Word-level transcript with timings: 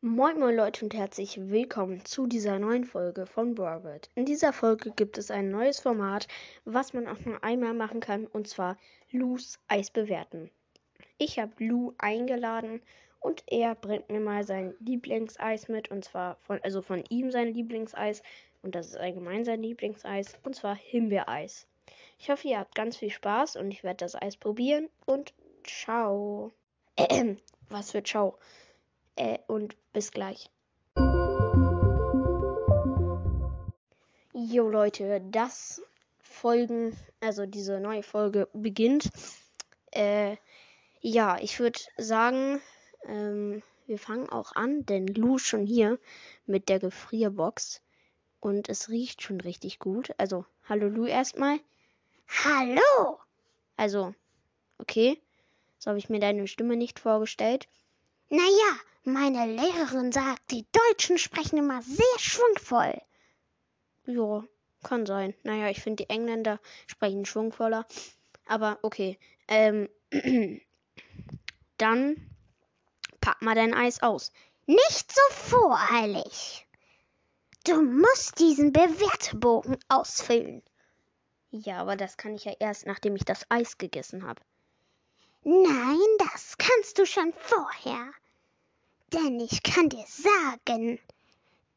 Moin 0.00 0.38
moin 0.38 0.54
Leute 0.54 0.84
und 0.84 0.94
herzlich 0.94 1.50
willkommen 1.50 2.04
zu 2.04 2.28
dieser 2.28 2.60
neuen 2.60 2.84
Folge 2.84 3.26
von 3.26 3.56
Brorbert. 3.56 4.10
In 4.14 4.26
dieser 4.26 4.52
Folge 4.52 4.92
gibt 4.92 5.18
es 5.18 5.32
ein 5.32 5.50
neues 5.50 5.80
Format, 5.80 6.28
was 6.64 6.92
man 6.92 7.08
auch 7.08 7.18
nur 7.24 7.42
einmal 7.42 7.74
machen 7.74 7.98
kann, 7.98 8.28
und 8.28 8.46
zwar 8.46 8.78
Lu's 9.10 9.58
Eis 9.66 9.90
bewerten. 9.90 10.52
Ich 11.18 11.40
habe 11.40 11.52
Lu 11.58 11.94
eingeladen 11.98 12.80
und 13.18 13.42
er 13.48 13.74
bringt 13.74 14.08
mir 14.08 14.20
mal 14.20 14.44
sein 14.44 14.72
Lieblingseis 14.78 15.66
mit, 15.66 15.90
und 15.90 16.04
zwar 16.04 16.36
von, 16.36 16.60
also 16.62 16.80
von 16.80 17.02
ihm 17.08 17.32
sein 17.32 17.52
Lieblingseis, 17.52 18.22
und 18.62 18.76
das 18.76 18.86
ist 18.86 18.98
allgemein 18.98 19.44
sein 19.44 19.64
Lieblingseis, 19.64 20.38
und 20.44 20.54
zwar 20.54 20.76
Himbeereis. 20.76 21.66
Ich 22.20 22.30
hoffe, 22.30 22.46
ihr 22.46 22.60
habt 22.60 22.76
ganz 22.76 22.96
viel 22.96 23.10
Spaß 23.10 23.56
und 23.56 23.72
ich 23.72 23.82
werde 23.82 24.04
das 24.04 24.14
Eis 24.14 24.36
probieren 24.36 24.90
und 25.06 25.34
ciao. 25.64 26.52
was 27.68 27.90
für 27.90 28.04
ciao. 28.04 28.38
Äh, 29.18 29.38
und 29.48 29.76
bis 29.92 30.12
gleich. 30.12 30.48
Jo 34.32 34.68
Leute, 34.68 35.20
das 35.32 35.82
Folgen, 36.20 36.96
also 37.18 37.44
diese 37.44 37.80
neue 37.80 38.04
Folge 38.04 38.48
beginnt. 38.52 39.10
Äh, 39.90 40.36
ja, 41.00 41.36
ich 41.40 41.58
würde 41.58 41.80
sagen, 41.96 42.60
ähm, 43.06 43.64
wir 43.86 43.98
fangen 43.98 44.28
auch 44.28 44.52
an, 44.52 44.86
denn 44.86 45.08
Lu 45.08 45.38
schon 45.38 45.66
hier 45.66 45.98
mit 46.46 46.68
der 46.68 46.78
Gefrierbox 46.78 47.82
und 48.38 48.68
es 48.68 48.88
riecht 48.88 49.22
schon 49.22 49.40
richtig 49.40 49.80
gut. 49.80 50.14
Also, 50.18 50.44
hallo 50.68 50.86
Lu 50.86 51.06
erstmal. 51.06 51.58
Hallo! 52.44 53.18
Also, 53.76 54.14
okay. 54.78 55.20
So 55.80 55.88
habe 55.88 55.98
ich 55.98 56.08
mir 56.08 56.20
deine 56.20 56.46
Stimme 56.46 56.76
nicht 56.76 57.00
vorgestellt. 57.00 57.66
Naja, 58.30 58.78
meine 59.04 59.46
Lehrerin 59.46 60.12
sagt, 60.12 60.50
die 60.50 60.66
Deutschen 60.72 61.18
sprechen 61.18 61.58
immer 61.58 61.80
sehr 61.82 62.18
schwungvoll. 62.18 63.00
Ja, 64.06 64.44
kann 64.82 65.06
sein. 65.06 65.34
Naja, 65.44 65.70
ich 65.70 65.82
finde, 65.82 66.04
die 66.04 66.10
Engländer 66.10 66.60
sprechen 66.86 67.24
schwungvoller. 67.24 67.86
Aber 68.46 68.78
okay. 68.82 69.18
Ähm, 69.48 69.88
dann 71.78 72.16
pack 73.20 73.40
mal 73.42 73.54
dein 73.54 73.74
Eis 73.74 74.02
aus. 74.02 74.32
Nicht 74.66 75.12
so 75.12 75.20
voreilig. 75.30 76.66
Du 77.64 77.82
musst 77.82 78.38
diesen 78.38 78.72
Bewertebogen 78.72 79.78
ausfüllen. 79.88 80.62
Ja, 81.50 81.80
aber 81.80 81.96
das 81.96 82.18
kann 82.18 82.34
ich 82.34 82.44
ja 82.44 82.52
erst, 82.58 82.86
nachdem 82.86 83.16
ich 83.16 83.24
das 83.24 83.46
Eis 83.50 83.78
gegessen 83.78 84.26
habe. 84.26 84.42
Nein, 85.44 85.98
das 86.18 86.56
kannst 86.58 86.98
du 86.98 87.06
schon 87.06 87.32
vorher. 87.32 88.12
Denn 89.12 89.40
ich 89.40 89.62
kann 89.62 89.88
dir 89.88 90.04
sagen, 90.06 90.98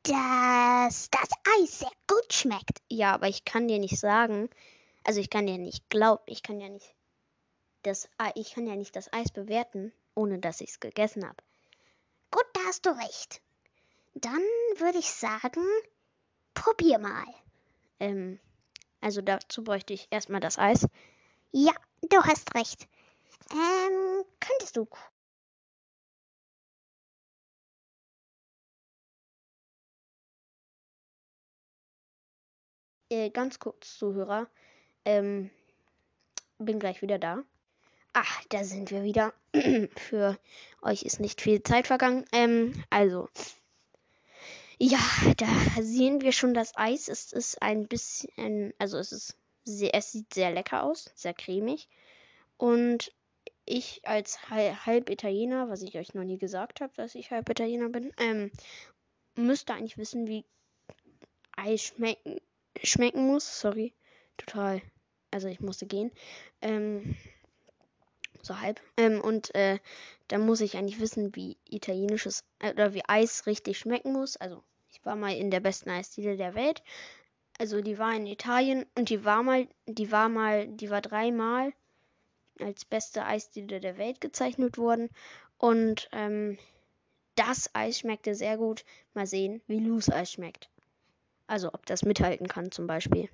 dass 0.03 1.09
das 1.09 1.29
Eis 1.59 1.79
sehr 1.79 1.91
gut 2.07 2.33
schmeckt. 2.33 2.81
Ja, 2.89 3.13
aber 3.13 3.27
ich 3.27 3.45
kann 3.45 3.67
dir 3.67 3.79
nicht 3.79 3.97
sagen, 3.97 4.49
also 5.03 5.19
ich 5.19 5.29
kann 5.29 5.47
dir 5.47 5.57
nicht 5.57 5.89
glauben, 5.89 6.23
ich 6.25 6.43
kann 6.43 6.59
ja 6.59 6.69
nicht 6.69 6.93
das 7.83 8.09
ich 8.35 8.53
kann 8.53 8.67
ja 8.67 8.75
nicht 8.75 8.95
das 8.95 9.11
Eis 9.11 9.31
bewerten, 9.31 9.91
ohne 10.13 10.39
dass 10.39 10.61
ich 10.61 10.71
es 10.71 10.79
gegessen 10.79 11.27
habe. 11.27 11.37
Gut, 12.29 12.45
da 12.53 12.61
hast 12.67 12.85
du 12.85 12.89
recht. 12.89 13.41
Dann 14.13 14.41
würde 14.77 14.99
ich 14.99 15.09
sagen, 15.09 15.65
probier 16.53 16.99
mal. 16.99 17.25
Ähm, 17.99 18.39
also 18.99 19.21
dazu 19.21 19.63
bräuchte 19.63 19.93
ich 19.93 20.07
erstmal 20.11 20.41
das 20.41 20.59
Eis. 20.59 20.87
Ja, 21.51 21.73
du 22.01 22.21
hast 22.23 22.53
recht. 22.55 22.87
Ähm, 23.51 24.23
könntest 24.39 24.77
du 24.77 24.85
Äh, 33.11 33.29
ganz 33.29 33.59
kurz, 33.59 33.97
Zuhörer. 33.97 34.47
Ähm, 35.03 35.49
bin 36.59 36.79
gleich 36.79 37.01
wieder 37.01 37.19
da. 37.19 37.43
Ach, 38.13 38.43
da 38.47 38.63
sind 38.63 38.89
wir 38.89 39.03
wieder. 39.03 39.33
Für 39.97 40.39
euch 40.81 41.03
ist 41.03 41.19
nicht 41.19 41.41
viel 41.41 41.61
Zeit 41.61 41.87
vergangen. 41.87 42.23
Ähm, 42.31 42.73
also. 42.89 43.27
Ja, 44.77 45.01
da 45.35 45.47
sehen 45.81 46.21
wir 46.21 46.31
schon 46.31 46.53
das 46.53 46.77
Eis. 46.77 47.09
Es 47.09 47.33
ist 47.33 47.61
ein 47.61 47.85
bisschen, 47.85 48.73
also 48.79 48.97
es 48.97 49.11
ist 49.11 49.37
sehr, 49.65 49.93
es 49.93 50.13
sieht 50.13 50.33
sehr 50.33 50.51
lecker 50.51 50.83
aus, 50.83 51.11
sehr 51.13 51.33
cremig. 51.33 51.89
Und 52.55 53.11
ich 53.65 54.07
als 54.07 54.49
halb 54.49 55.09
Italiener, 55.09 55.67
was 55.67 55.81
ich 55.81 55.97
euch 55.97 56.13
noch 56.13 56.23
nie 56.23 56.37
gesagt 56.37 56.79
habe, 56.79 56.93
dass 56.95 57.15
ich 57.15 57.29
halb 57.29 57.49
Italiener 57.49 57.89
bin, 57.89 58.13
ähm, 58.17 58.51
müsste 59.35 59.73
eigentlich 59.73 59.97
wissen, 59.97 60.27
wie 60.27 60.45
Eis 61.57 61.81
schmecken 61.81 62.39
schmecken 62.83 63.27
muss. 63.27 63.59
Sorry, 63.59 63.93
total. 64.37 64.81
Also 65.31 65.47
ich 65.47 65.59
musste 65.59 65.85
gehen. 65.85 66.11
Ähm, 66.61 67.15
so 68.41 68.59
halb. 68.59 68.81
Ähm, 68.97 69.21
und 69.21 69.53
äh, 69.55 69.79
da 70.27 70.37
muss 70.37 70.61
ich 70.61 70.77
eigentlich 70.77 70.99
wissen, 70.99 71.35
wie 71.35 71.57
italienisches 71.69 72.43
äh, 72.59 72.71
oder 72.71 72.93
wie 72.93 73.03
Eis 73.07 73.45
richtig 73.45 73.77
schmecken 73.77 74.13
muss. 74.13 74.37
Also 74.37 74.63
ich 74.91 75.03
war 75.05 75.15
mal 75.15 75.35
in 75.35 75.51
der 75.51 75.59
besten 75.59 75.89
Eisdiele 75.89 76.37
der 76.37 76.55
Welt. 76.55 76.83
Also 77.59 77.81
die 77.81 77.97
war 77.97 78.15
in 78.15 78.25
Italien 78.25 78.85
und 78.95 79.09
die 79.09 79.23
war 79.23 79.43
mal, 79.43 79.67
die 79.85 80.11
war 80.11 80.29
mal, 80.29 80.67
die 80.67 80.89
war 80.89 81.01
dreimal 81.01 81.73
als 82.59 82.85
beste 82.85 83.25
Eisdiele 83.25 83.79
der 83.79 83.97
Welt 83.97 84.21
gezeichnet 84.21 84.77
worden. 84.77 85.09
Und 85.57 86.09
ähm, 86.11 86.57
das 87.35 87.69
Eis 87.73 87.99
schmeckte 87.99 88.35
sehr 88.35 88.57
gut. 88.57 88.83
Mal 89.13 89.27
sehen, 89.27 89.61
wie 89.67 89.79
Loose 89.79 90.13
Eis 90.13 90.31
schmeckt. 90.31 90.69
Also 91.51 91.67
ob 91.73 91.85
das 91.85 92.03
mithalten 92.03 92.47
kann 92.47 92.71
zum 92.71 92.87
Beispiel. 92.87 93.27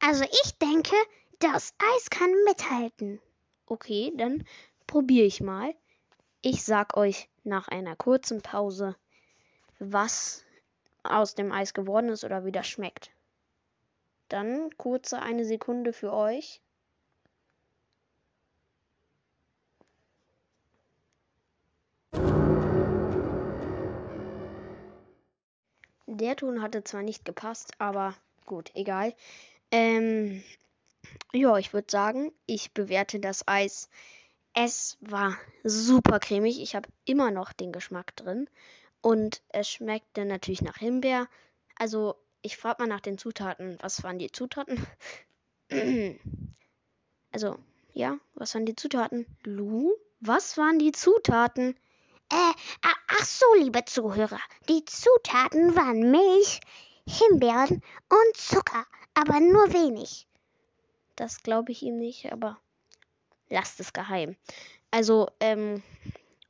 Also 0.00 0.22
ich 0.24 0.58
denke, 0.58 0.94
das 1.38 1.72
Eis 1.78 2.10
kann 2.10 2.30
mithalten. 2.44 3.22
Okay, 3.64 4.12
dann 4.18 4.44
probiere 4.86 5.24
ich 5.24 5.40
mal. 5.40 5.74
Ich 6.42 6.62
sag 6.62 6.94
euch 6.94 7.30
nach 7.42 7.68
einer 7.68 7.96
kurzen 7.96 8.42
Pause, 8.42 8.96
was 9.78 10.44
aus 11.04 11.34
dem 11.34 11.52
Eis 11.52 11.72
geworden 11.72 12.10
ist 12.10 12.22
oder 12.22 12.44
wie 12.44 12.52
das 12.52 12.68
schmeckt. 12.68 13.12
Dann 14.28 14.68
kurze 14.76 15.22
eine 15.22 15.46
Sekunde 15.46 15.94
für 15.94 16.12
euch. 16.12 16.60
Der 26.14 26.36
Ton 26.36 26.60
hatte 26.60 26.84
zwar 26.84 27.02
nicht 27.02 27.24
gepasst, 27.24 27.72
aber 27.78 28.14
gut, 28.44 28.70
egal. 28.74 29.14
Ähm, 29.70 30.42
ja, 31.32 31.56
ich 31.56 31.72
würde 31.72 31.86
sagen, 31.90 32.32
ich 32.44 32.72
bewerte 32.74 33.18
das 33.18 33.48
Eis. 33.48 33.88
Es 34.52 34.98
war 35.00 35.38
super 35.64 36.20
cremig. 36.20 36.60
Ich 36.60 36.74
habe 36.74 36.88
immer 37.06 37.30
noch 37.30 37.54
den 37.54 37.72
Geschmack 37.72 38.14
drin. 38.16 38.50
Und 39.00 39.40
es 39.48 39.70
schmeckte 39.70 40.26
natürlich 40.26 40.60
nach 40.60 40.76
Himbeer. 40.76 41.28
Also, 41.76 42.16
ich 42.42 42.58
frage 42.58 42.82
mal 42.82 42.88
nach 42.88 43.00
den 43.00 43.16
Zutaten. 43.16 43.78
Was 43.80 44.02
waren 44.02 44.18
die 44.18 44.30
Zutaten? 44.30 44.86
also, 47.32 47.58
ja, 47.94 48.18
was 48.34 48.54
waren 48.54 48.66
die 48.66 48.76
Zutaten? 48.76 49.24
Lu, 49.44 49.94
was 50.20 50.58
waren 50.58 50.78
die 50.78 50.92
Zutaten? 50.92 51.74
Äh, 52.32 52.54
ach 52.80 53.24
so, 53.26 53.44
liebe 53.58 53.84
Zuhörer, 53.84 54.40
die 54.66 54.82
Zutaten 54.86 55.76
waren 55.76 56.10
Milch, 56.10 56.60
Himbeeren 57.06 57.82
und 58.08 58.36
Zucker, 58.36 58.86
aber 59.12 59.38
nur 59.38 59.70
wenig. 59.74 60.26
Das 61.14 61.42
glaube 61.42 61.72
ich 61.72 61.82
ihm 61.82 61.98
nicht, 61.98 62.32
aber 62.32 62.58
lasst 63.50 63.80
es 63.80 63.92
geheim. 63.92 64.36
Also, 64.90 65.28
ähm, 65.40 65.82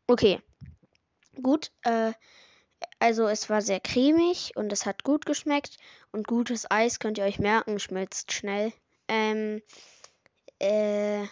okay. 0.06 0.41
Gut, 1.42 1.72
äh, 1.82 2.12
also 3.00 3.26
es 3.26 3.51
war 3.51 3.60
sehr 3.60 3.80
cremig 3.80 4.53
und 4.54 4.72
es 4.72 4.86
hat 4.86 5.03
gut 5.03 5.27
geschmeckt 5.27 5.78
und 6.12 6.28
gutes 6.28 6.71
Eis 6.71 7.01
könnt 7.01 7.18
ihr 7.18 7.24
euch 7.24 7.41
merken, 7.41 7.80
schmilzt 7.80 8.30
schnell. 8.30 8.72
Ähm, 9.09 9.62
äh, 10.60 11.24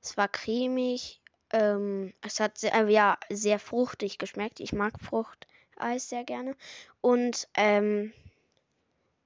es 0.00 0.16
war 0.16 0.28
cremig 0.28 1.20
ähm, 1.52 2.12
es 2.20 2.40
hat 2.40 2.58
sehr, 2.58 2.74
äh, 2.74 2.92
ja, 2.92 3.18
sehr 3.30 3.58
fruchtig 3.58 4.18
geschmeckt. 4.18 4.60
Ich 4.60 4.72
mag 4.72 4.94
Fruchteis 5.00 6.08
sehr 6.08 6.24
gerne. 6.24 6.54
Und 7.00 7.48
ähm, 7.54 8.12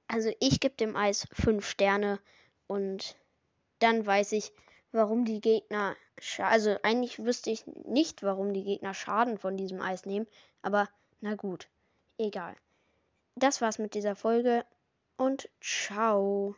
also 0.09 0.31
ich 0.41 0.61
gebe 0.61 0.75
dem 0.77 0.97
Eis 0.97 1.27
5 1.33 1.67
Sterne 1.67 2.21
und 2.67 3.17
dann 3.79 4.05
weiß 4.05 4.33
ich, 4.33 4.53
warum 4.93 5.25
die 5.25 5.41
Gegner. 5.41 5.97
Also 6.39 6.77
eigentlich 6.83 7.25
wüsste 7.25 7.51
ich 7.51 7.67
nicht, 7.67 8.23
warum 8.23 8.53
die 8.53 8.63
Gegner 8.63 8.95
Schaden 8.95 9.39
von 9.39 9.57
diesem 9.57 9.81
Eis 9.81 10.05
nehmen. 10.05 10.27
Aber 10.61 10.89
na 11.21 11.35
gut, 11.35 11.69
egal. 12.19 12.55
Das 13.35 13.61
war's 13.61 13.79
mit 13.79 13.95
dieser 13.95 14.15
Folge 14.15 14.65
und 15.17 15.49
ciao. 15.61 16.51